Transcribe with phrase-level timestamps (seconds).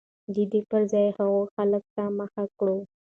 [0.33, 2.75] د دوى پر ځاى هغو خلكو ته مخه كړه